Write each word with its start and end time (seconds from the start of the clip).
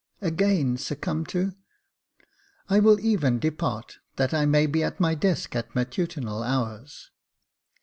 Again 0.21 0.77
succumb 0.77 1.27
to 1.27 1.53
I 2.67 2.79
will 2.79 2.99
even 3.01 3.37
depart, 3.37 3.99
that 4.15 4.33
I 4.33 4.47
may 4.47 4.65
be 4.65 4.81
at 4.83 4.99
my 4.99 5.13
desk 5.13 5.55
at 5.55 5.75
matutinal 5.75 6.41
hours." 6.41 7.11